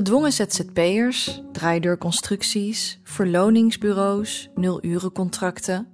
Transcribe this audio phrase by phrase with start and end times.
[0.00, 5.86] Gedwongen ZZP'ers, draaideurconstructies, verloningsbureaus, nulurencontracten.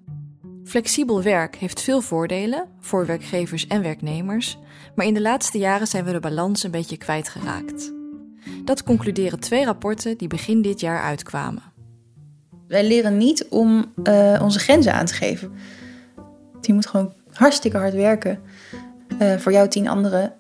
[0.64, 4.58] Flexibel werk heeft veel voordelen voor werkgevers en werknemers,
[4.94, 7.92] maar in de laatste jaren zijn we de balans een beetje kwijtgeraakt.
[8.64, 11.62] Dat concluderen twee rapporten die begin dit jaar uitkwamen.
[12.68, 15.52] Wij leren niet om uh, onze grenzen aan te geven.
[16.60, 18.40] Je moet gewoon hartstikke hard werken
[19.18, 20.34] uh, voor jou tien anderen.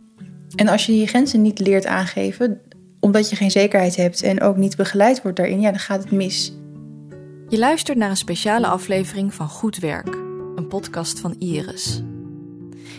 [0.56, 2.60] En als je je grenzen niet leert aangeven,
[3.06, 6.10] omdat je geen zekerheid hebt en ook niet begeleid wordt daarin, ja, dan gaat het
[6.10, 6.52] mis.
[7.48, 10.14] Je luistert naar een speciale aflevering van Goed Werk,
[10.54, 12.02] een podcast van Iris.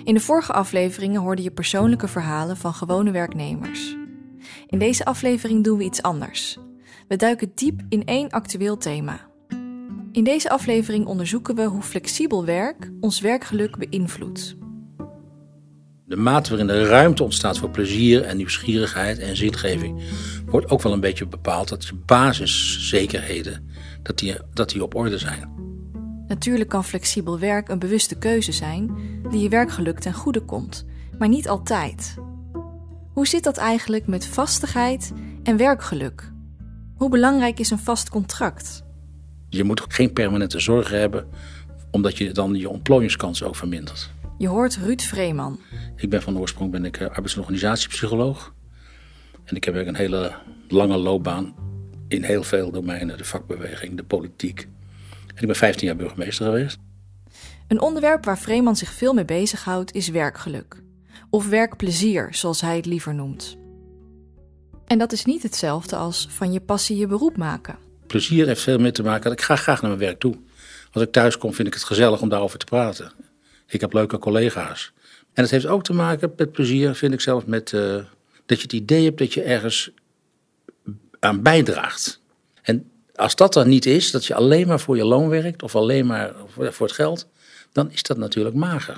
[0.03, 3.95] In de vorige afleveringen hoorde je persoonlijke verhalen van gewone werknemers.
[4.67, 6.57] In deze aflevering doen we iets anders.
[7.07, 9.19] We duiken diep in één actueel thema.
[10.11, 14.57] In deze aflevering onderzoeken we hoe flexibel werk ons werkgeluk beïnvloedt.
[16.07, 20.01] De mate waarin er ruimte ontstaat voor plezier en nieuwsgierigheid en zingeving
[20.45, 23.69] wordt ook wel een beetje bepaald dat je basiszekerheden
[24.03, 25.49] dat die, dat die op orde zijn.
[26.27, 28.97] Natuurlijk kan flexibel werk een bewuste keuze zijn
[29.29, 30.85] die je werkgeluk ten goede komt,
[31.17, 32.15] maar niet altijd.
[33.13, 36.31] Hoe zit dat eigenlijk met vastigheid en werkgeluk?
[36.95, 38.83] Hoe belangrijk is een vast contract?
[39.49, 41.27] Je moet geen permanente zorgen hebben,
[41.91, 44.15] omdat je dan je ontplooiingskans ook vermindert.
[44.37, 45.59] Je hoort Ruud Vreeman.
[45.95, 48.53] Ik ben van oorsprong ben ik eh, arbeids- en organisatiepsycholoog.
[49.43, 50.35] En ik heb een hele
[50.67, 51.55] lange loopbaan
[52.07, 53.17] in heel veel domeinen.
[53.17, 54.67] De vakbeweging, de politiek.
[55.27, 56.77] En ik ben 15 jaar burgemeester geweest.
[57.67, 60.81] Een onderwerp waar Vreeman zich veel mee bezighoudt is werkgeluk.
[61.29, 63.57] Of werkplezier, zoals hij het liever noemt.
[64.85, 67.77] En dat is niet hetzelfde als van je passie je beroep maken.
[68.07, 69.31] Plezier heeft veel meer te maken.
[69.31, 70.35] Ik ga graag naar mijn werk toe.
[70.91, 73.11] Als ik thuis kom, vind ik het gezellig om daarover te praten.
[73.67, 74.93] Ik heb leuke collega's.
[75.33, 77.95] En het heeft ook te maken met plezier, vind ik zelf, met uh,
[78.45, 79.91] dat je het idee hebt dat je ergens
[81.19, 82.21] aan bijdraagt.
[82.61, 85.75] En als dat dan niet is, dat je alleen maar voor je loon werkt of
[85.75, 87.27] alleen maar voor het geld,
[87.71, 88.97] dan is dat natuurlijk mager.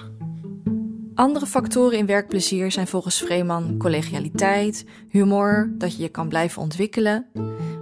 [1.15, 7.25] Andere factoren in werkplezier zijn volgens Vreeman collegialiteit, humor, dat je je kan blijven ontwikkelen.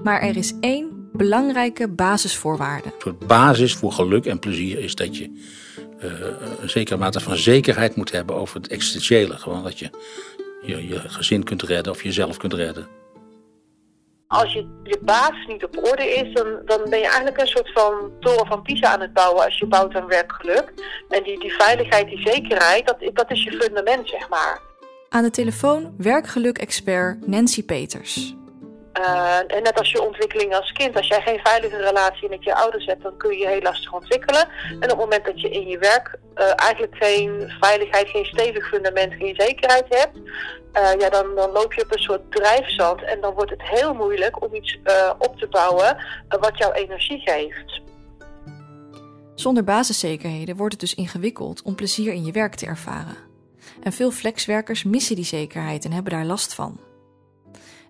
[0.04, 2.88] Maar er is één belangrijke basisvoorwaarde.
[2.88, 5.32] Een soort basis voor geluk en plezier is dat je
[6.04, 6.12] uh,
[6.62, 9.38] een zekere mate van zekerheid moet hebben over het existentiële.
[9.38, 9.90] Gewoon dat je,
[10.62, 12.88] je je gezin kunt redden of jezelf kunt redden.
[14.28, 17.72] Als je, je basis niet op orde is, dan, dan ben je eigenlijk een soort
[17.74, 20.74] van toren van Pisa aan het bouwen als je bouwt aan werkgeluk.
[21.10, 24.62] En die, die veiligheid, die zekerheid, dat, dat is je fundament, zeg maar.
[25.10, 28.36] Aan de telefoon werkgeluk-expert Nancy Peters.
[28.98, 32.56] Uh, en net als je ontwikkeling als kind, als jij geen veilige relatie met je
[32.56, 34.48] ouders hebt, dan kun je je heel lastig ontwikkelen.
[34.70, 38.68] En op het moment dat je in je werk uh, eigenlijk geen veiligheid, geen stevig
[38.68, 43.22] fundament, geen zekerheid hebt, uh, ja, dan, dan loop je op een soort drijfzand en
[43.22, 44.80] dan wordt het heel moeilijk om iets
[45.18, 45.98] op te bouwen
[46.40, 47.82] wat jouw energie geeft.
[49.36, 53.16] Zonder basiszekerheden wordt het dus ingewikkeld om plezier in je werk te ervaren.
[53.84, 56.87] En veel flexwerkers missen die zekerheid en hebben daar last van.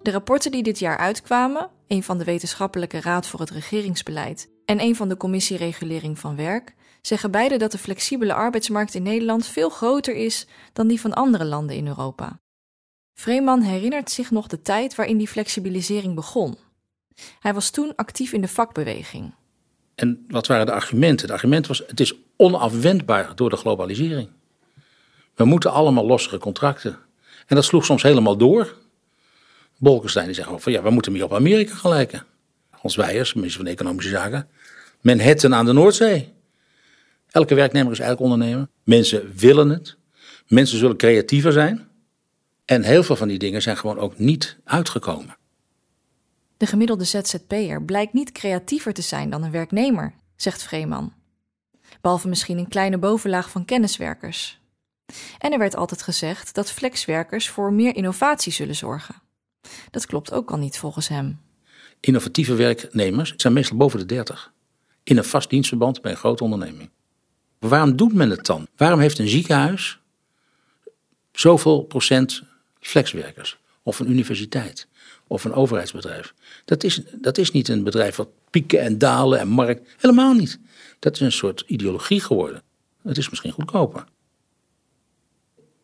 [0.01, 4.81] De rapporten die dit jaar uitkwamen, een van de Wetenschappelijke Raad voor het Regeringsbeleid en
[4.81, 9.45] een van de Commissie Regulering van Werk, zeggen beide dat de flexibele arbeidsmarkt in Nederland
[9.45, 12.39] veel groter is dan die van andere landen in Europa.
[13.13, 16.57] Vreeman herinnert zich nog de tijd waarin die flexibilisering begon.
[17.39, 19.33] Hij was toen actief in de vakbeweging.
[19.95, 21.25] En wat waren de argumenten?
[21.25, 24.29] Het argument was: het is onafwendbaar door de globalisering.
[25.35, 26.97] We moeten allemaal lossere contracten.
[27.47, 28.75] En dat sloeg soms helemaal door.
[29.77, 32.25] Bolkestein die zegt van ja, we moeten meer op Amerika gaan lijken.
[32.69, 34.47] Hans Weijers, minister van Economische Zaken.
[35.01, 36.33] Manhattan aan de Noordzee.
[37.31, 38.67] Elke werknemer is eigenlijk ondernemer.
[38.83, 39.97] Mensen willen het.
[40.47, 41.87] Mensen zullen creatiever zijn.
[42.65, 45.37] En heel veel van die dingen zijn gewoon ook niet uitgekomen.
[46.57, 51.13] De gemiddelde ZZP'er blijkt niet creatiever te zijn dan een werknemer, zegt Vreeman.
[52.01, 54.59] Behalve misschien een kleine bovenlaag van kenniswerkers.
[55.39, 59.15] En er werd altijd gezegd dat flexwerkers voor meer innovatie zullen zorgen.
[59.91, 61.39] Dat klopt ook al niet volgens hem.
[61.99, 64.51] Innovatieve werknemers zijn meestal boven de 30.
[65.03, 66.89] In een vast dienstverband bij een grote onderneming.
[67.59, 68.67] Waarom doet men het dan?
[68.75, 69.99] Waarom heeft een ziekenhuis
[71.31, 72.43] zoveel procent
[72.79, 73.57] flexwerkers?
[73.83, 74.87] Of een universiteit?
[75.27, 76.33] Of een overheidsbedrijf?
[76.65, 79.89] Dat is, dat is niet een bedrijf wat pieken en dalen en markt.
[79.97, 80.59] Helemaal niet.
[80.99, 82.61] Dat is een soort ideologie geworden.
[83.03, 84.05] Het is misschien goedkoper.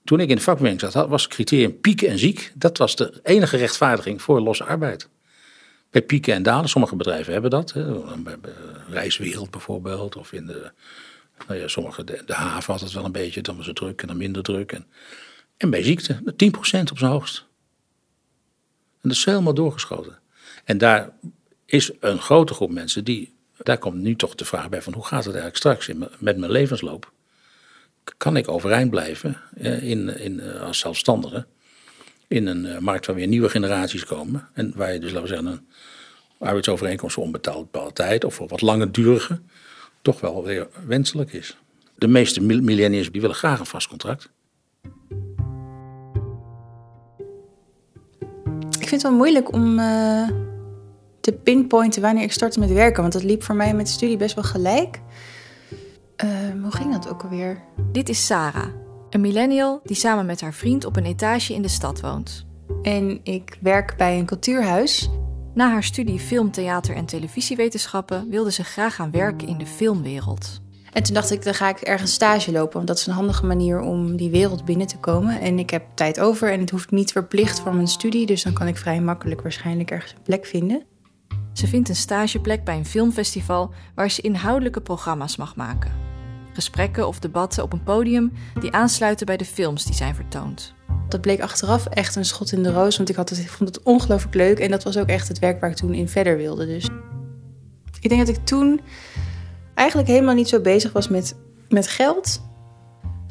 [0.04, 2.52] Toen ik in de vakbeweging zat, was het criterium pieken en ziek.
[2.56, 5.10] Dat was de enige rechtvaardiging voor losse arbeid.
[5.90, 7.74] Bij pieken en dalen, sommige bedrijven hebben dat.
[7.74, 8.02] Hè.
[8.18, 8.38] Bij
[8.88, 10.72] Reiswereld bijvoorbeeld, of in de,
[11.48, 14.08] nou ja, sommige, de, haven had het wel een beetje, dan was het druk en
[14.08, 14.72] dan minder druk.
[14.72, 14.86] En,
[15.58, 17.46] en bij ziekte, 10% op zijn hoogst.
[18.92, 20.20] En dat is helemaal doorgeschoten.
[20.64, 21.10] En daar
[21.66, 25.06] is een grote groep mensen die, daar komt nu toch de vraag bij van hoe
[25.06, 27.12] gaat het eigenlijk straks in, met mijn levensloop?
[28.18, 29.38] Kan ik overeind blijven
[29.82, 31.46] in, in, als zelfstandige
[32.28, 35.28] in een uh, markt waar weer nieuwe generaties komen en waar je dus, laten we
[35.28, 35.68] zeggen, een
[36.38, 39.40] arbeidsovereenkomst voor onbetaalde tijd of voor wat langdurige
[40.02, 41.58] toch wel weer wenselijk is.
[41.96, 44.30] De meeste millennials die willen graag een vast contract.
[48.70, 49.80] Ik vind het wel moeilijk om
[51.24, 53.02] te pinpointen wanneer ik startte met werken.
[53.02, 55.00] Want dat liep voor mij met de studie best wel gelijk.
[56.24, 56.30] Uh,
[56.62, 57.64] hoe ging dat ook alweer?
[57.92, 58.68] Dit is Sarah,
[59.10, 62.46] een millennial die samen met haar vriend op een etage in de stad woont.
[62.82, 65.10] En ik werk bij een cultuurhuis.
[65.54, 70.62] Na haar studie film, theater en televisiewetenschappen wilde ze graag gaan werken in de filmwereld.
[70.94, 72.74] En toen dacht ik, dan ga ik ergens stage lopen.
[72.74, 75.42] Want dat is een handige manier om die wereld binnen te komen.
[75.42, 78.26] En ik heb tijd over en het hoeft niet verplicht voor mijn studie.
[78.26, 80.86] Dus dan kan ik vrij makkelijk waarschijnlijk ergens een plek vinden.
[81.54, 86.13] Ze vindt een stageplek bij een filmfestival waar ze inhoudelijke programma's mag maken.
[86.54, 90.74] Gesprekken of debatten op een podium die aansluiten bij de films die zijn vertoond.
[91.10, 93.76] Dat bleek achteraf echt een schot in de roos, want ik, had het, ik vond
[93.76, 94.60] het ongelooflijk leuk.
[94.60, 96.66] En dat was ook echt het werk waar ik toen in verder wilde.
[96.66, 96.90] Dus
[98.00, 98.82] ik denk dat ik toen
[99.74, 101.36] eigenlijk helemaal niet zo bezig was met,
[101.70, 102.42] met geld.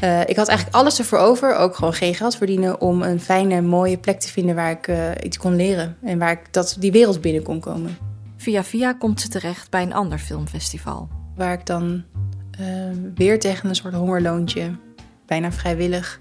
[0.04, 3.60] Uh, ik had eigenlijk alles ervoor over, ook gewoon geen geld verdienen, om een fijne,
[3.60, 6.92] mooie plek te vinden waar ik uh, iets kon leren en waar ik dat, die
[6.92, 7.96] wereld binnen kon komen.
[8.36, 11.08] Via via komt ze terecht bij een ander filmfestival.
[11.36, 12.04] Waar ik dan
[12.60, 12.66] uh,
[13.14, 14.76] weer tegen een soort hongerloontje,
[15.26, 16.20] bijna vrijwillig,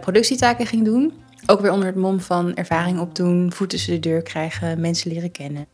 [0.00, 1.12] productietaken ging doen.
[1.46, 5.30] Ook weer onder het mom van ervaring opdoen, voet tussen de deur krijgen, mensen leren
[5.30, 5.66] kennen.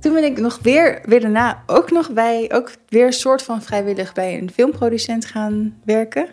[0.00, 4.12] Toen ben ik nog weer, weer daarna ook nog bij, ook weer soort van vrijwillig
[4.12, 6.28] bij een filmproducent gaan werken.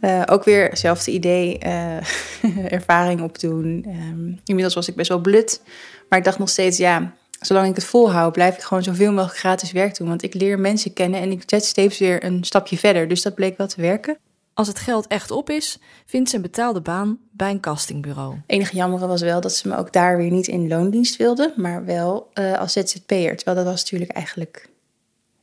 [0.00, 1.96] Uh, ook weer hetzelfde idee, uh,
[2.78, 3.84] ervaring opdoen.
[3.88, 5.62] Um, inmiddels was ik best wel blut,
[6.08, 9.38] maar ik dacht nog steeds, ja, zolang ik het volhoud, blijf ik gewoon zoveel mogelijk
[9.38, 10.08] gratis werk doen.
[10.08, 13.08] Want ik leer mensen kennen en ik zet steeds weer een stapje verder.
[13.08, 14.18] Dus dat bleek wel te werken.
[14.54, 18.36] Als het geld echt op is, vindt ze een betaalde baan bij een castingbureau.
[18.46, 21.84] Enig jammer was wel dat ze me ook daar weer niet in loondienst wilden, maar
[21.84, 23.36] wel uh, als ZZP'er.
[23.36, 24.68] Terwijl dat was natuurlijk eigenlijk,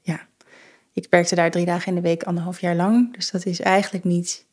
[0.01, 0.19] ja,
[0.93, 3.13] ik werkte daar drie dagen in de week, anderhalf jaar lang.
[3.15, 4.45] Dus dat is eigenlijk niet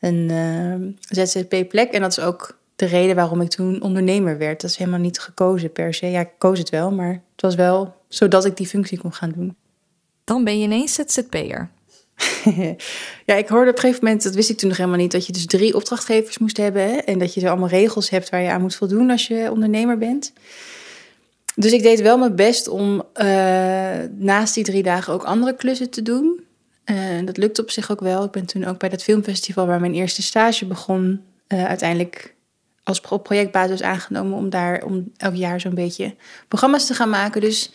[0.00, 1.92] een uh, eh, ZZP-plek.
[1.92, 4.60] En dat is ook de reden waarom ik toen ondernemer werd.
[4.60, 6.06] Dat is helemaal niet gekozen per se.
[6.06, 9.32] Ja, ik koos het wel, maar het was wel zodat ik die functie kon gaan
[9.36, 9.56] doen.
[10.24, 11.70] Dan ben je ineens ZZP'er.
[13.26, 15.26] ja, ik hoorde op een gegeven moment, dat wist ik toen nog helemaal niet, dat
[15.26, 16.82] je dus drie opdrachtgevers moest hebben.
[16.82, 16.96] Hè?
[16.96, 19.98] En dat je zo allemaal regels hebt waar je aan moet voldoen als je ondernemer
[19.98, 20.32] bent.
[21.54, 23.24] Dus ik deed wel mijn best om uh,
[24.18, 26.40] naast die drie dagen ook andere klussen te doen.
[26.84, 28.24] Uh, dat lukte op zich ook wel.
[28.24, 32.36] Ik ben toen ook bij dat filmfestival waar mijn eerste stage begon, uh, uiteindelijk
[32.88, 36.14] als op projectbasis aangenomen om daar om elk jaar zo'n beetje
[36.48, 37.40] programma's te gaan maken.
[37.40, 37.70] Dus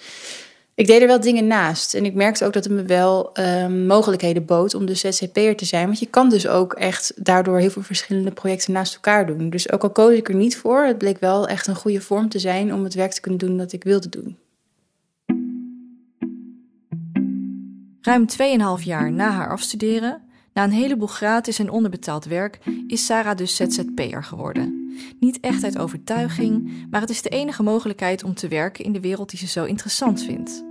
[0.75, 1.93] ik deed er wel dingen naast.
[1.93, 5.65] En ik merkte ook dat het me wel um, mogelijkheden bood om dus ZZP'er te
[5.65, 5.85] zijn.
[5.85, 9.49] Want je kan dus ook echt daardoor heel veel verschillende projecten naast elkaar doen.
[9.49, 12.29] Dus ook al koos ik er niet voor, het bleek wel echt een goede vorm
[12.29, 14.37] te zijn om het werk te kunnen doen dat ik wilde doen.
[18.01, 18.25] Ruim
[18.79, 20.21] 2,5 jaar na haar afstuderen,
[20.53, 24.82] na een heleboel gratis en onderbetaald werk, is Sarah dus ZZP'er geworden.
[25.19, 28.99] Niet echt uit overtuiging, maar het is de enige mogelijkheid om te werken in de
[28.99, 30.63] wereld die ze zo interessant vindt.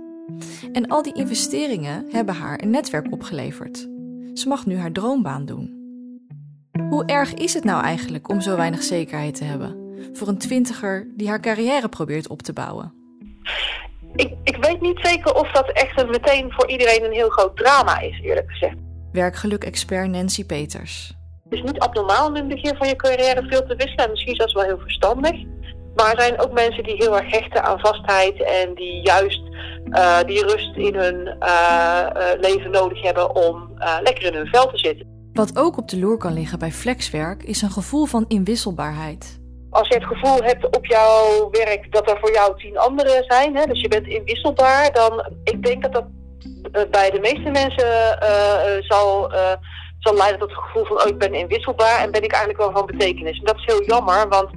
[0.71, 3.77] En al die investeringen hebben haar een netwerk opgeleverd.
[4.33, 5.81] Ze mag nu haar droombaan doen.
[6.89, 11.07] Hoe erg is het nou eigenlijk om zo weinig zekerheid te hebben voor een twintiger
[11.15, 12.93] die haar carrière probeert op te bouwen?
[14.15, 17.99] Ik, ik weet niet zeker of dat echt meteen voor iedereen een heel groot drama
[17.99, 18.75] is, eerlijk gezegd.
[19.11, 21.13] Werkgeluk-expert Nancy Peters.
[21.53, 24.09] Het is niet abnormaal om in het begin van je carrière veel te wisselen.
[24.09, 25.43] Misschien zelfs wel heel verstandig.
[25.95, 29.41] Maar er zijn ook mensen die heel erg hechten aan vastheid en die juist
[29.89, 33.69] uh, die rust in hun uh, uh, leven nodig hebben om
[34.01, 35.07] lekker in hun vel te zitten.
[35.33, 39.39] Wat ook op de loer kan liggen bij flexwerk is een gevoel van inwisselbaarheid.
[39.69, 43.55] Als je het gevoel hebt op jouw werk dat er voor jou tien anderen zijn,
[43.55, 46.05] hè, dus je bent inwisselbaar, dan ik denk dat dat
[46.91, 48.17] bij de meeste mensen
[48.87, 49.31] zal
[50.03, 52.71] zal leiden tot het gevoel van, oh, ik ben inwisselbaar en ben ik eigenlijk wel
[52.71, 53.37] van betekenis.
[53.37, 54.49] En dat is heel jammer, want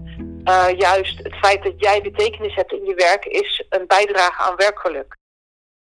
[0.45, 4.57] uh, juist het feit dat jij betekenis hebt in je werk is een bijdrage aan
[4.57, 5.17] werkgeluk.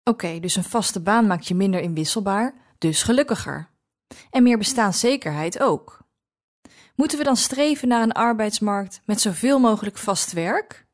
[0.03, 3.70] Oké, dus een vaste baan maakt je minder inwisselbaar, dus gelukkiger.
[4.29, 6.00] En meer bestaanszekerheid ook.
[6.96, 10.86] Moeten we dan streven naar een arbeidsmarkt met zoveel mogelijk vast werk?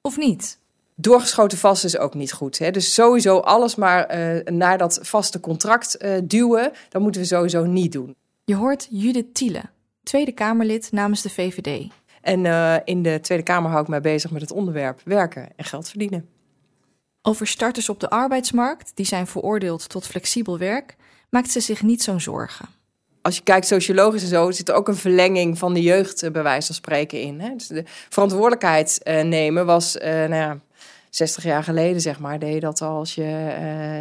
[0.00, 0.59] Of niet?
[1.00, 2.58] Doorgeschoten vast is ook niet goed.
[2.58, 2.70] Hè?
[2.70, 7.64] Dus sowieso alles maar uh, naar dat vaste contract uh, duwen, dat moeten we sowieso
[7.64, 8.16] niet doen.
[8.44, 9.62] Je hoort Judith Thiele,
[10.02, 11.88] Tweede Kamerlid namens de VVD.
[12.20, 15.64] En uh, in de Tweede Kamer hou ik mij bezig met het onderwerp werken en
[15.64, 16.28] geld verdienen.
[17.22, 20.96] Over starters op de arbeidsmarkt, die zijn veroordeeld tot flexibel werk,
[21.30, 22.68] maakt ze zich niet zo'n zorgen.
[23.22, 26.42] Als je kijkt sociologisch en zo, zit er ook een verlenging van de jeugd, bij
[26.42, 27.40] wijze van spreken, in.
[27.40, 27.54] Hè?
[27.56, 30.60] Dus de verantwoordelijkheid uh, nemen was, uh, nou ja,
[31.10, 33.56] 60 jaar geleden, zeg maar, deed je dat al als je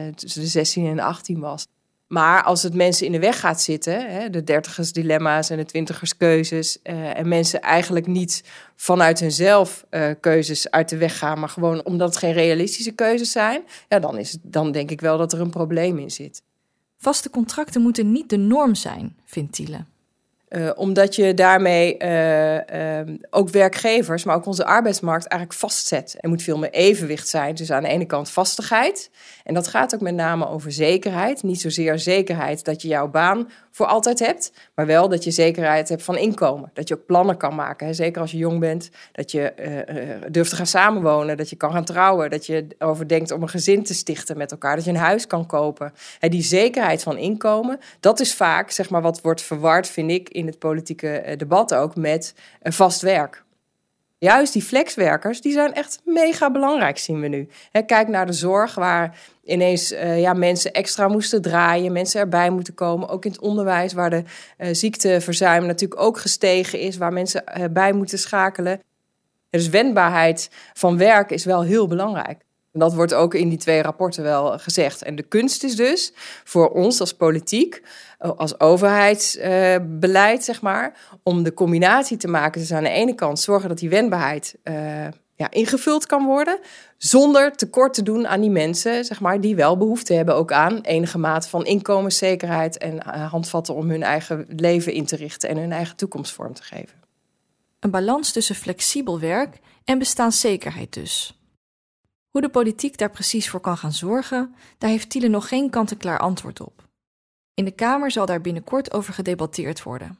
[0.09, 1.67] uh, tussen de 16 en 18 was.
[2.07, 5.65] Maar als het mensen in de weg gaat zitten, hè, de dertigers dilemma's en de
[5.65, 8.43] twintigers keuzes, uh, en mensen eigenlijk niet
[8.75, 13.31] vanuit hunzelf uh, keuzes uit de weg gaan, maar gewoon omdat het geen realistische keuzes
[13.31, 16.41] zijn, ja, dan, is het, dan denk ik wel dat er een probleem in zit.
[16.97, 19.85] Vaste contracten moeten niet de norm zijn, vindt Thiele.
[20.49, 22.61] Uh, omdat je daarmee uh, uh,
[23.29, 26.15] ook werkgevers, maar ook onze arbeidsmarkt eigenlijk vastzet.
[26.19, 27.55] Er moet veel meer evenwicht zijn.
[27.55, 29.09] Dus aan de ene kant vastigheid.
[29.43, 31.43] En dat gaat ook met name over zekerheid.
[31.43, 35.89] Niet zozeer zekerheid dat je jouw baan voor altijd hebt, maar wel dat je zekerheid
[35.89, 36.71] hebt van inkomen.
[36.73, 37.87] Dat je ook plannen kan maken.
[37.87, 37.93] Hè.
[37.93, 39.53] Zeker als je jong bent, dat je
[40.31, 43.49] durft te gaan samenwonen, dat je kan gaan trouwen, dat je erover denkt om een
[43.49, 45.93] gezin te stichten met elkaar, dat je een huis kan kopen.
[46.19, 50.29] Hè, die zekerheid van inkomen, dat is vaak zeg maar, wat wordt verward, vind ik
[50.39, 53.43] in het politieke debat ook met vast werk.
[54.17, 57.47] Juist die flexwerkers, die zijn echt mega belangrijk, zien we nu.
[57.85, 62.73] kijk naar de zorg, waar ineens uh, ja, mensen extra moesten draaien, mensen erbij moeten
[62.73, 63.09] komen.
[63.09, 64.23] Ook in het onderwijs, waar de
[64.71, 68.81] ziekteverzuim natuurlijk ook gestegen is, waar mensen uh, bij moeten schakelen.
[69.49, 72.41] Dus wendbaarheid van werk is wel heel belangrijk.
[72.71, 75.01] En dat wordt ook in die twee rapporten wel gezegd.
[75.01, 77.81] En de kunst is dus voor ons als politiek,
[78.17, 82.61] als overheidsbeleid, zeg maar, om de combinatie te maken.
[82.61, 84.73] Dus aan de ene kant zorgen dat die wendbaarheid uh,
[85.35, 86.59] ja, ingevuld kan worden,
[86.97, 90.81] zonder tekort te doen aan die mensen, zeg maar, die wel behoefte hebben ook aan
[90.81, 95.71] enige mate van inkomenszekerheid en handvatten om hun eigen leven in te richten en hun
[95.71, 96.97] eigen toekomst vorm te geven.
[97.79, 101.38] Een balans tussen flexibel werk en bestaanszekerheid dus.
[102.29, 106.19] Hoe de politiek daar precies voor kan gaan zorgen, daar heeft Thiele nog geen kant-en-klaar
[106.19, 106.87] antwoord op.
[107.53, 110.19] In de Kamer zal daar binnenkort over gedebatteerd worden.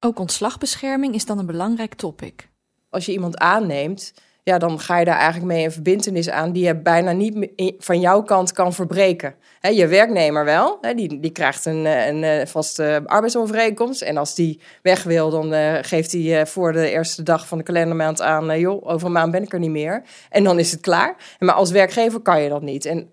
[0.00, 2.50] Ook ontslagbescherming is dan een belangrijk topic.
[2.88, 6.64] Als je iemand aanneemt, ja, dan ga je daar eigenlijk mee een verbindenis aan die
[6.64, 9.34] je bijna niet van jouw kant kan verbreken.
[9.60, 14.02] je werknemer wel, die, die krijgt een, een vaste arbeidsovereenkomst.
[14.02, 17.64] En als die weg wil, dan uh, geeft hij voor de eerste dag van de
[17.64, 20.02] kalendermaand aan: joh, over een maand ben ik er niet meer.
[20.30, 21.16] En dan is het klaar.
[21.38, 22.84] Maar als werkgever kan je dat niet.
[22.84, 23.10] En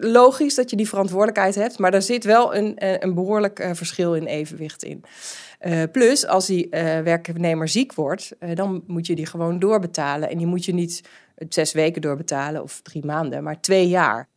[0.00, 4.26] logisch dat je die verantwoordelijkheid hebt, maar daar zit wel een, een behoorlijk verschil in
[4.26, 5.04] evenwicht in.
[5.60, 6.68] Uh, plus, als die
[7.04, 10.30] werknemer ziek wordt, dan moet je die gewoon doorbetalen.
[10.30, 11.02] En die moet je niet
[11.48, 14.28] zes weken doorbetalen of drie maanden, maar twee jaar.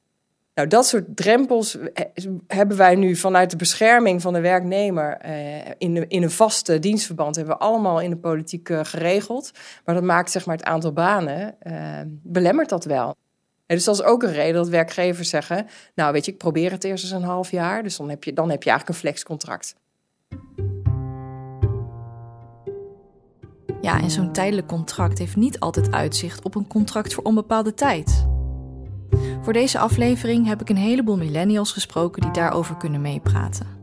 [0.54, 1.78] Nou, dat soort drempels
[2.48, 5.26] hebben wij nu vanuit de bescherming van de werknemer
[5.78, 9.52] in, in een vaste dienstverband hebben we allemaal in de politiek geregeld.
[9.86, 11.58] Maar dat maakt zeg maar het aantal banen,
[12.24, 13.16] belemmert dat wel.
[13.67, 16.84] Dus dat is ook een reden dat werkgevers zeggen, nou weet je, ik probeer het
[16.84, 19.75] eerst eens een half jaar, dus dan heb je, dan heb je eigenlijk een flexcontract.
[23.81, 28.27] Ja, en zo'n tijdelijk contract heeft niet altijd uitzicht op een contract voor onbepaalde tijd.
[29.41, 33.75] Voor deze aflevering heb ik een heleboel millennials gesproken die daarover kunnen meepraten.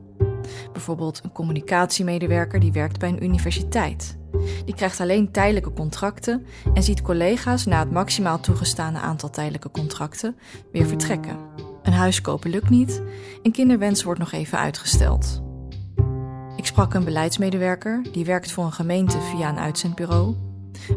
[0.72, 4.18] Bijvoorbeeld een communicatiemedewerker die werkt bij een universiteit.
[4.64, 10.36] Die krijgt alleen tijdelijke contracten en ziet collega's na het maximaal toegestane aantal tijdelijke contracten
[10.72, 11.36] weer vertrekken.
[11.82, 13.02] Een huis kopen lukt niet,
[13.42, 15.42] een kinderwens wordt nog even uitgesteld.
[16.56, 20.34] Ik sprak een beleidsmedewerker die werkt voor een gemeente via een uitzendbureau,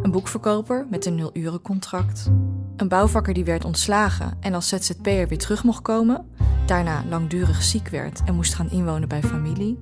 [0.01, 2.31] een boekverkoper met een nul-urencontract,
[2.75, 6.25] een bouwvakker die werd ontslagen en als ZZP'er weer terug mocht komen,
[6.65, 9.79] daarna langdurig ziek werd en moest gaan inwonen bij familie.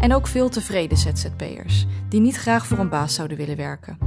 [0.00, 3.98] En ook veel tevreden ZZP'ers die niet graag voor een baas zouden willen werken.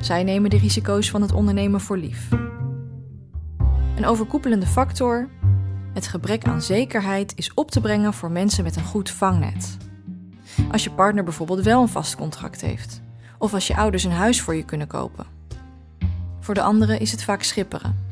[0.00, 2.28] Zij nemen de risico's van het ondernemen voor lief.
[3.96, 5.28] Een overkoepelende factor:
[5.94, 9.76] het gebrek aan zekerheid is op te brengen voor mensen met een goed vangnet.
[10.72, 13.02] Als je partner bijvoorbeeld wel een vast contract heeft,
[13.38, 15.26] of als je ouders een huis voor je kunnen kopen.
[16.40, 18.04] Voor de anderen is het vaak schipperen.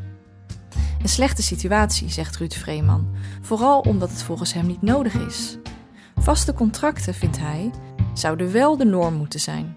[1.02, 3.08] Een slechte situatie, zegt Ruud Vreeman,
[3.40, 5.58] vooral omdat het volgens hem niet nodig is.
[6.16, 7.70] Vaste contracten, vindt hij,
[8.14, 9.76] zouden wel de norm moeten zijn.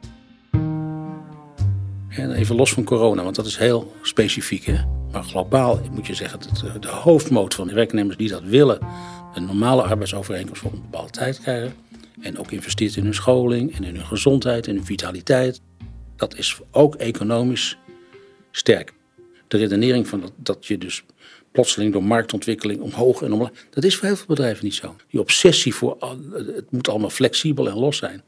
[2.09, 4.65] En even los van corona, want dat is heel specifiek.
[4.65, 4.77] Hè?
[5.11, 8.79] Maar globaal moet je zeggen dat de hoofdmoot van de werknemers die dat willen,
[9.33, 11.73] een normale arbeidsovereenkomst voor een bepaalde tijd krijgen.
[12.21, 15.61] En ook investeert in hun scholing en in hun gezondheid en hun vitaliteit.
[16.15, 17.77] Dat is ook economisch
[18.51, 18.93] sterk.
[19.47, 21.03] De redenering van dat, dat je dus
[21.51, 23.51] plotseling door marktontwikkeling omhoog en omlaag.
[23.69, 24.95] Dat is voor heel veel bedrijven niet zo.
[25.09, 25.97] Die obsessie voor
[26.31, 28.23] het moet allemaal flexibel en los zijn.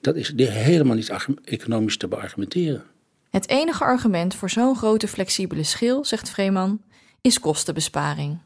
[0.00, 1.12] Dat is helemaal niet
[1.44, 2.84] economisch te beargumenteren.
[3.30, 6.82] Het enige argument voor zo'n grote flexibele schil, zegt Vreeman,
[7.20, 8.38] is kostenbesparing.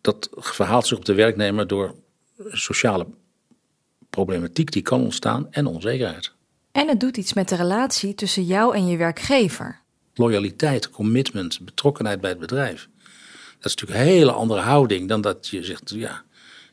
[0.00, 1.94] Dat verhaalt zich op de werknemer door
[2.48, 3.06] sociale
[4.10, 6.32] problematiek die kan ontstaan en onzekerheid.
[6.72, 9.80] En het doet iets met de relatie tussen jou en je werkgever.
[10.14, 12.88] Loyaliteit, commitment, betrokkenheid bij het bedrijf.
[13.58, 16.24] Dat is natuurlijk een hele andere houding dan dat je zegt, ja,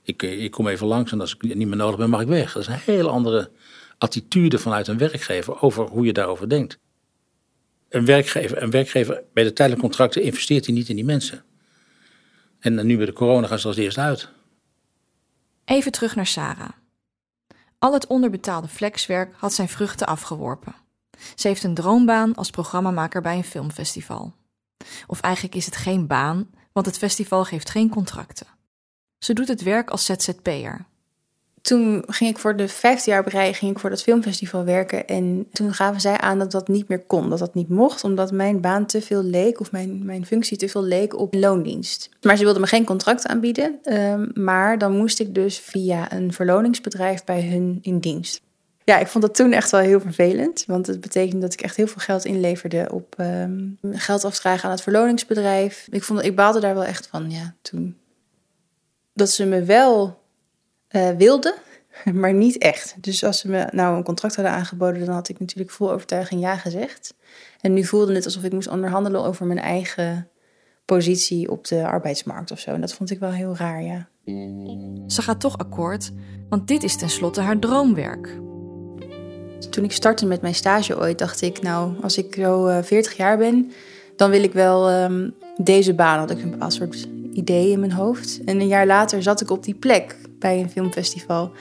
[0.03, 2.53] ik, ik kom even langs en als ik niet meer nodig ben, mag ik weg.
[2.53, 3.51] Dat is een hele andere
[3.97, 6.77] attitude vanuit een werkgever over hoe je daarover denkt.
[7.89, 11.43] Een werkgever, een werkgever bij de tijdelijke contracten investeert hij niet in die mensen.
[12.59, 14.29] En nu bij de corona gaan ze als eerst uit.
[15.65, 16.69] Even terug naar Sarah.
[17.79, 20.75] Al het onderbetaalde flexwerk had zijn vruchten afgeworpen.
[21.35, 24.33] Ze heeft een droombaan als programmamaker bij een filmfestival.
[25.07, 28.47] Of eigenlijk is het geen baan, want het festival geeft geen contracten.
[29.17, 30.85] Ze doet het werk als ZZP'er.
[31.65, 35.07] Toen ging ik voor de vijfde jaar brei ging ik voor dat filmfestival werken.
[35.07, 38.31] En toen gaven zij aan dat dat niet meer kon, dat dat niet mocht, omdat
[38.31, 42.09] mijn baan te veel leek, of mijn, mijn functie te veel leek op loondienst.
[42.21, 46.33] Maar ze wilden me geen contract aanbieden, um, maar dan moest ik dus via een
[46.33, 48.41] verloningsbedrijf bij hun in dienst.
[48.83, 50.63] Ja, ik vond dat toen echt wel heel vervelend.
[50.67, 54.71] Want het betekende dat ik echt heel veel geld inleverde op um, geld afdragen aan
[54.71, 55.87] het verloningsbedrijf.
[55.91, 57.97] Ik, vond, ik baalde daar wel echt van, ja, toen.
[59.13, 60.23] Dat ze me wel
[60.95, 61.53] uh, wilden,
[62.13, 62.95] maar niet echt.
[62.99, 66.41] Dus als ze me nou een contract hadden aangeboden, dan had ik natuurlijk vol overtuiging
[66.41, 67.13] ja gezegd.
[67.61, 70.29] En nu voelde het alsof ik moest onderhandelen over mijn eigen
[70.85, 72.71] positie op de arbeidsmarkt of zo.
[72.71, 74.07] En dat vond ik wel heel raar, ja.
[75.07, 76.11] Ze gaat toch akkoord,
[76.49, 78.39] want dit is tenslotte haar droomwerk.
[79.69, 83.17] Toen ik startte met mijn stage ooit, dacht ik, nou, als ik zo uh, 40
[83.17, 83.71] jaar ben,
[84.15, 86.19] dan wil ik wel um, deze baan.
[86.19, 88.41] Had ik een bepaald soort idee in mijn hoofd.
[88.45, 91.51] En een jaar later zat ik op die plek bij een filmfestival.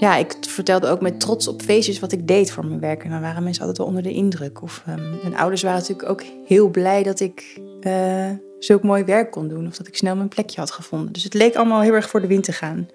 [0.00, 3.04] Ja, ik vertelde ook met trots op feestjes wat ik deed voor mijn werk.
[3.04, 4.62] En dan waren mensen altijd wel onder de indruk.
[4.62, 9.30] Of um, mijn ouders waren natuurlijk ook heel blij dat ik uh, zulk mooi werk
[9.30, 9.66] kon doen.
[9.66, 11.12] Of dat ik snel mijn plekje had gevonden.
[11.12, 12.88] Dus het leek allemaal heel erg voor de wind te gaan.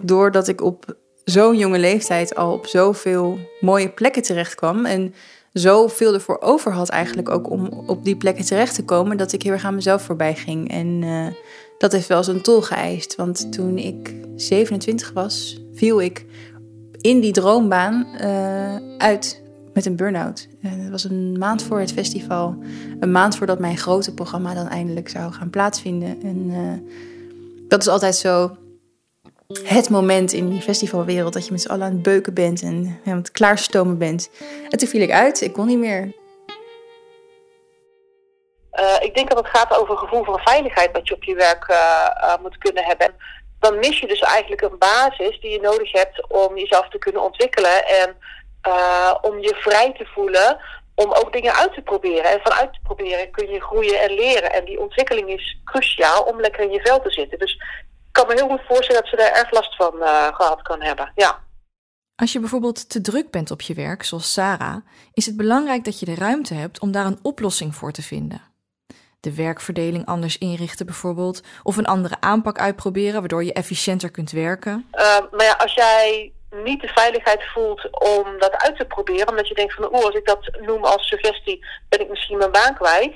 [0.00, 4.84] Doordat ik op zo'n jonge leeftijd al op zoveel mooie plekken terecht kwam.
[4.84, 5.14] En
[5.52, 9.16] zoveel ervoor over had eigenlijk ook om op die plekken terecht te komen.
[9.16, 10.70] Dat ik heel erg aan mezelf voorbij ging.
[10.70, 11.26] En uh,
[11.78, 13.14] dat heeft wel zijn tol geëist.
[13.14, 16.24] Want toen ik 27 was, viel ik
[17.00, 20.48] in die droombaan uh, uit met een burn-out.
[20.62, 22.56] En het was een maand voor het festival.
[23.00, 26.22] Een maand voordat mijn grote programma dan eindelijk zou gaan plaatsvinden.
[26.22, 26.72] En uh,
[27.68, 28.56] dat is altijd zo
[29.62, 32.98] het moment in die festivalwereld dat je met z'n allen aan het beuken bent en
[33.06, 34.30] aan het klaarstomen bent.
[34.68, 36.14] En toen viel ik uit, ik kon niet meer.
[38.80, 41.34] Uh, ik denk dat het gaat over een gevoel van veiligheid wat je op je
[41.34, 41.76] werk uh,
[42.20, 43.14] uh, moet kunnen hebben.
[43.58, 47.22] Dan mis je dus eigenlijk een basis die je nodig hebt om jezelf te kunnen
[47.22, 48.16] ontwikkelen en
[49.20, 50.60] om je vrij te voelen
[50.94, 52.30] om ook dingen uit te proberen.
[52.30, 54.52] En vanuit te proberen kun je groeien en leren.
[54.52, 57.38] En die ontwikkeling is cruciaal om lekker in je vel te zitten.
[57.38, 57.54] Dus
[58.06, 59.92] ik kan me heel goed voorstellen dat ze daar erg last van
[60.34, 61.12] gehad kan hebben.
[61.14, 61.38] Ja.
[62.16, 64.76] Als je bijvoorbeeld te druk bent op je werk, zoals Sarah,
[65.12, 68.54] is het belangrijk dat je de ruimte hebt om daar een oplossing voor te vinden
[69.26, 74.86] de werkverdeling anders inrichten bijvoorbeeld, of een andere aanpak uitproberen waardoor je efficiënter kunt werken?
[74.92, 76.32] Uh, maar ja, als jij
[76.64, 80.14] niet de veiligheid voelt om dat uit te proberen, omdat je denkt van oeh, als
[80.14, 83.14] ik dat noem als suggestie, ben ik misschien mijn baan kwijt,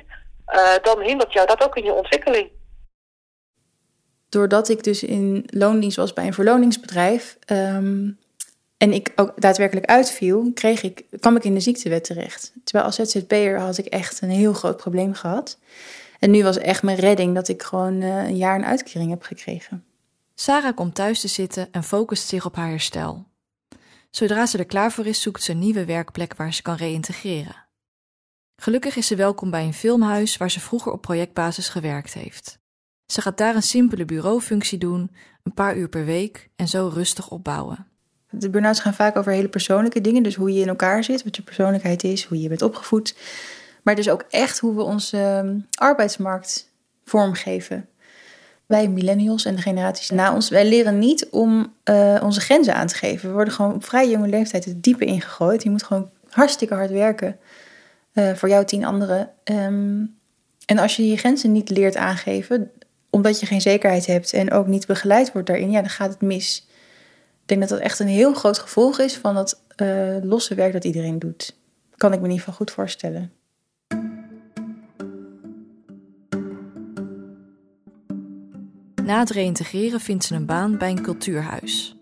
[0.48, 2.48] uh, dan hindert jou dat ook in je ontwikkeling.
[4.28, 8.18] Doordat ik dus in loondienst was bij een verloningsbedrijf um,
[8.76, 12.52] en ik ook daadwerkelijk uitviel, kreeg ik, kwam ik in de ziektewet terecht.
[12.64, 15.58] Terwijl als ZZP'er had ik echt een heel groot probleem gehad.
[16.20, 19.22] En nu was echt mijn redding dat ik gewoon uh, een jaar een uitkering heb
[19.22, 19.84] gekregen.
[20.34, 23.26] Sarah komt thuis te zitten en focust zich op haar herstel.
[24.10, 27.66] Zodra ze er klaar voor is, zoekt ze een nieuwe werkplek waar ze kan reïntegreren.
[28.56, 32.58] Gelukkig is ze welkom bij een filmhuis waar ze vroeger op projectbasis gewerkt heeft.
[33.06, 35.10] Ze gaat daar een simpele bureaufunctie doen,
[35.42, 37.86] een paar uur per week en zo rustig opbouwen.
[38.30, 40.22] De burn-outs gaan vaak over hele persoonlijke dingen.
[40.22, 43.14] Dus hoe je in elkaar zit, wat je persoonlijkheid is, hoe je bent opgevoed.
[43.82, 46.68] Maar dus ook echt hoe we onze uh, arbeidsmarkt
[47.04, 47.88] vormgeven.
[48.66, 52.86] Wij millennials en de generaties na ons, wij leren niet om uh, onze grenzen aan
[52.86, 53.28] te geven.
[53.28, 55.62] We worden gewoon op vrij jonge leeftijd het diepe ingegooid.
[55.62, 57.38] Je moet gewoon hartstikke hard werken
[58.14, 59.30] uh, voor jou tien anderen.
[59.44, 60.18] Um,
[60.66, 62.70] en als je je grenzen niet leert aangeven,
[63.10, 66.20] omdat je geen zekerheid hebt en ook niet begeleid wordt daarin, ja, dan gaat het
[66.20, 66.66] mis.
[67.42, 70.72] Ik denk dat dat echt een heel groot gevolg is van dat uh, losse werk
[70.72, 71.56] dat iedereen doet.
[71.96, 73.32] Kan ik me ieder geval goed voorstellen.
[79.10, 81.96] Na het reïntegreren vindt ze een baan bij een cultuurhuis.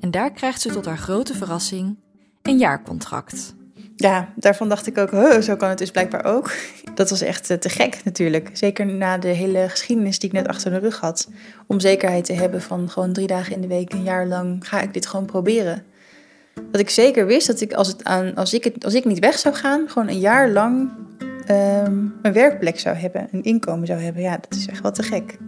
[0.00, 1.96] En daar krijgt ze tot haar grote verrassing
[2.42, 3.54] een jaarcontract.
[3.96, 5.10] Ja, daarvan dacht ik ook,
[5.42, 6.52] zo kan het dus blijkbaar ook.
[6.94, 8.50] Dat was echt eh, te gek natuurlijk.
[8.52, 11.28] Zeker na de hele geschiedenis die ik net achter de rug had.
[11.66, 14.80] Om zekerheid te hebben van gewoon drie dagen in de week, een jaar lang, ga
[14.80, 15.84] ik dit gewoon proberen.
[16.70, 19.18] Dat ik zeker wist dat ik als, het aan, als, ik, het, als ik niet
[19.18, 20.90] weg zou gaan, gewoon een jaar lang
[22.22, 24.22] een werkplek zou hebben, een inkomen zou hebben.
[24.22, 25.38] Ja, dat is echt wat te gek.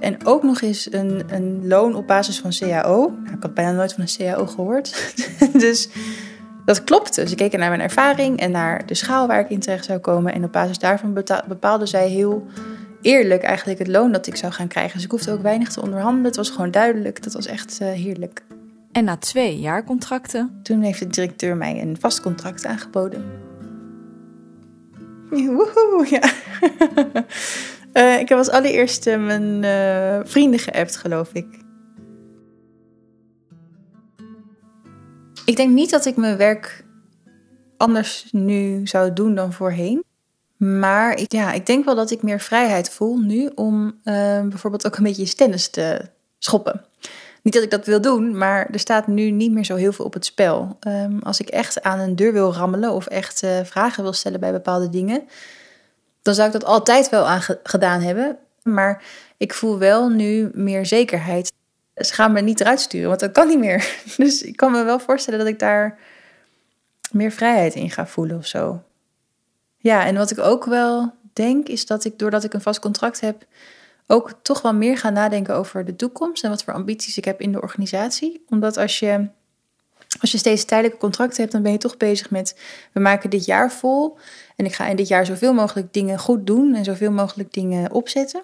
[0.00, 3.10] En ook nog eens een, een loon op basis van CAO.
[3.24, 5.14] Nou, ik had bijna nooit van een CAO gehoord.
[5.64, 5.88] dus
[6.64, 7.28] dat klopte.
[7.28, 10.32] Ze keken naar mijn ervaring en naar de schaal waar ik in terecht zou komen.
[10.32, 12.46] En op basis daarvan bepaalde zij heel
[13.00, 14.94] eerlijk eigenlijk het loon dat ik zou gaan krijgen.
[14.94, 16.26] Dus ik hoefde ook weinig te onderhandelen.
[16.26, 17.22] Het was gewoon duidelijk.
[17.22, 18.42] Dat was echt uh, heerlijk.
[18.92, 20.60] En na twee jaarcontracten?
[20.62, 23.24] Toen heeft de directeur mij een vast contract aangeboden.
[25.30, 26.30] Woehoe, ja.
[27.92, 31.58] uh, ik heb als allereerste mijn uh, vrienden geappt, geloof ik.
[35.44, 36.84] Ik denk niet dat ik mijn werk
[37.76, 40.04] anders nu zou doen dan voorheen.
[40.56, 44.96] Maar ik, ja, ik denk wel dat ik meer vrijheid voel nu om bijvoorbeeld ook
[44.96, 46.84] een beetje stennis te schoppen.
[47.42, 50.04] Niet dat ik dat wil doen, maar er staat nu niet meer zo heel veel
[50.04, 50.78] op het spel.
[50.86, 54.52] Um, als ik echt aan een deur wil rammelen of echt vragen wil stellen bij
[54.52, 55.22] bepaalde dingen,
[56.22, 58.38] dan zou ik dat altijd wel aan gedaan hebben.
[58.62, 59.02] Maar
[59.36, 61.52] ik voel wel nu meer zekerheid.
[61.94, 63.96] Ze gaan me niet eruit sturen, want dat kan niet meer.
[64.16, 65.98] Dus ik kan me wel voorstellen dat ik daar
[67.10, 68.82] meer vrijheid in ga voelen of zo.
[69.76, 73.20] Ja, en wat ik ook wel denk, is dat ik doordat ik een vast contract
[73.20, 73.44] heb,
[74.06, 77.40] ook toch wel meer ga nadenken over de toekomst en wat voor ambities ik heb
[77.40, 78.44] in de organisatie.
[78.48, 79.28] Omdat als je,
[80.20, 82.56] als je steeds tijdelijke contracten hebt, dan ben je toch bezig met
[82.92, 84.18] we maken dit jaar vol.
[84.56, 87.92] En ik ga in dit jaar zoveel mogelijk dingen goed doen en zoveel mogelijk dingen
[87.92, 88.42] opzetten.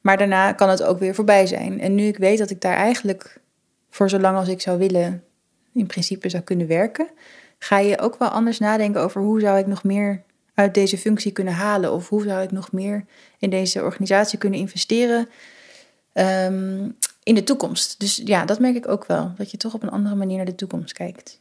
[0.00, 1.80] Maar daarna kan het ook weer voorbij zijn.
[1.80, 3.40] En nu ik weet dat ik daar eigenlijk
[3.90, 5.24] voor zolang als ik zou willen,
[5.72, 7.08] in principe zou kunnen werken,
[7.58, 10.22] ga je ook wel anders nadenken over hoe zou ik nog meer
[10.54, 11.92] uit deze functie kunnen halen?
[11.92, 13.04] Of hoe zou ik nog meer
[13.38, 15.28] in deze organisatie kunnen investeren
[16.14, 18.00] um, in de toekomst?
[18.00, 19.32] Dus ja, dat merk ik ook wel.
[19.36, 21.40] Dat je toch op een andere manier naar de toekomst kijkt.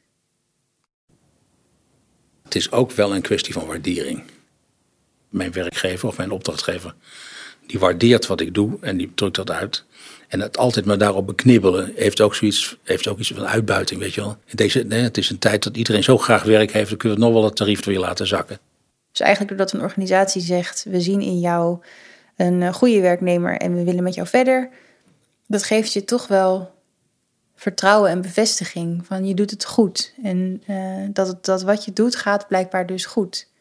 [2.44, 4.24] Het is ook wel een kwestie van waardering.
[5.30, 6.96] Mijn werkgever of mijn opdrachtgever,
[7.68, 9.86] die waardeert wat ik doe en die drukt dat uit.
[10.28, 14.14] En het altijd maar daarop beknibbelen heeft ook, zoiets, heeft ook iets van uitbuiting, weet
[14.14, 14.38] je wel.
[14.52, 17.24] Deze, nee, het is een tijd dat iedereen zo graag werk heeft, dan kunnen we
[17.24, 18.60] nog wel het tarief weer laten zakken.
[19.12, 21.78] Dus eigenlijk doordat een organisatie zegt: we zien in jou
[22.36, 24.70] een eh, goede werknemer en we willen met jou verder,
[25.48, 26.72] dat geeft je toch wel
[27.56, 30.14] vertrouwen en bevestiging van je doet het goed.
[30.24, 33.52] En uh, dat, dat wat je doet gaat blijkbaar dus goed.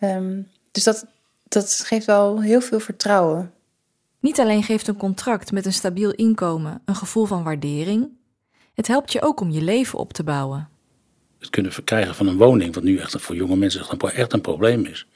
[0.00, 1.06] Um, dus dat,
[1.48, 3.52] dat geeft wel heel veel vertrouwen.
[4.20, 8.08] Niet alleen geeft een contract met een stabiel inkomen een gevoel van waardering,
[8.74, 10.68] het helpt je ook om je leven op te bouwen
[11.38, 14.84] het kunnen verkrijgen van een woning, wat nu echt voor jonge mensen echt een probleem
[14.84, 15.06] is.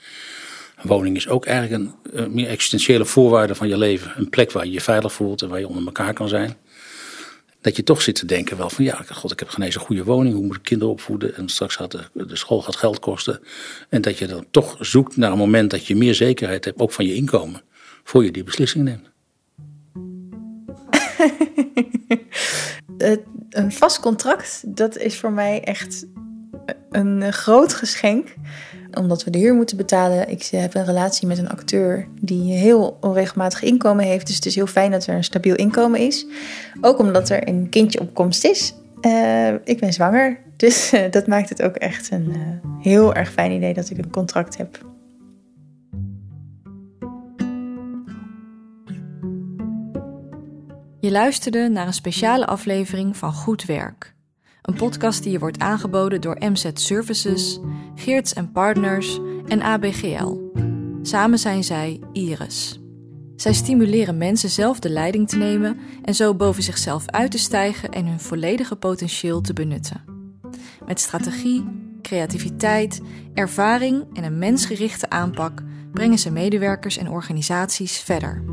[0.83, 4.12] Woning is ook eigenlijk een, meer existentiële voorwaarde van je leven.
[4.16, 6.57] Een plek waar je je veilig voelt en waar je onder elkaar kan zijn.
[7.61, 9.81] Dat je toch zit te denken wel van ja, god, ik heb geen eens een
[9.81, 10.35] goede woning.
[10.35, 11.37] Hoe moet ik kinderen opvoeden?
[11.37, 13.40] En straks gaat de, de school gaat geld kosten.
[13.88, 16.92] En dat je dan toch zoekt naar een moment dat je meer zekerheid hebt, ook
[16.92, 17.62] van je inkomen.
[18.05, 19.11] Voor je die beslissing neemt.
[23.51, 26.07] een vast contract, dat is voor mij echt
[26.90, 28.35] een groot geschenk.
[28.95, 30.29] Omdat we de huur moeten betalen.
[30.29, 34.27] Ik heb een relatie met een acteur die heel onregelmatig inkomen heeft.
[34.27, 36.27] Dus het is heel fijn dat er een stabiel inkomen is.
[36.81, 38.75] Ook omdat er een kindje op komst is.
[39.01, 43.33] Uh, ik ben zwanger, dus uh, dat maakt het ook echt een uh, heel erg
[43.33, 44.91] fijn idee dat ik een contract heb.
[51.01, 54.15] Je luisterde naar een speciale aflevering van Goed Werk.
[54.62, 57.61] Een podcast die je wordt aangeboden door MZ Services,
[57.94, 60.38] Geerts Partners en ABGL.
[61.03, 62.81] Samen zijn zij Iris.
[63.37, 67.90] Zij stimuleren mensen zelf de leiding te nemen en zo boven zichzelf uit te stijgen
[67.90, 70.05] en hun volledige potentieel te benutten.
[70.87, 71.64] Met strategie,
[72.03, 73.01] creativiteit,
[73.35, 78.44] ervaring en een mensgerichte aanpak brengen ze medewerkers en organisaties verder.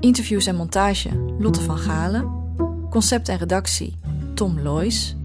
[0.00, 2.36] Interviews en montage Lotte van Galen.
[2.90, 3.98] Concept en redactie
[4.38, 5.16] Tom Loijs.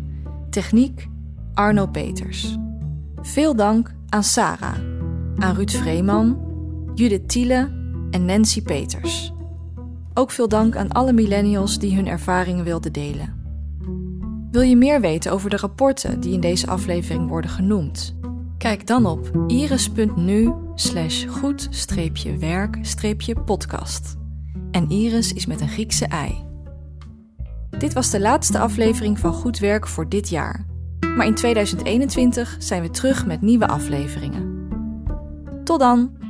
[0.49, 1.09] Techniek
[1.53, 2.57] Arno Peters.
[3.21, 4.75] Veel dank aan Sarah,
[5.35, 6.37] aan Ruud Vreeman,
[6.93, 7.71] Judith Thiele
[8.11, 9.33] en Nancy Peters.
[10.13, 13.41] Ook veel dank aan alle millennials die hun ervaringen wilden delen.
[14.51, 18.15] Wil je meer weten over de rapporten die in deze aflevering worden genoemd?
[18.57, 24.15] Kijk dan op iris.nu slash goed-werk-podcast.
[24.71, 26.51] En Iris is met een Griekse ei.
[27.77, 30.65] Dit was de laatste aflevering van Goed Werk voor dit jaar.
[31.15, 34.67] Maar in 2021 zijn we terug met nieuwe afleveringen.
[35.63, 36.22] Tot dan!